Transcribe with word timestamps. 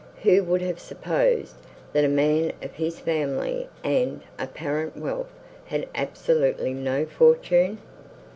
who 0.23 0.43
would 0.43 0.63
have 0.63 0.79
supposed, 0.79 1.53
that 1.93 2.03
a 2.03 2.07
man 2.07 2.51
of 2.63 2.71
his 2.73 2.99
family 2.99 3.69
and 3.83 4.23
apparent 4.39 4.97
wealth 4.97 5.31
had 5.65 5.87
absolutely 5.93 6.73
no 6.73 7.05
fortune? 7.05 7.77